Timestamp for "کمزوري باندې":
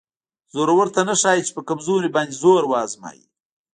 1.69-2.39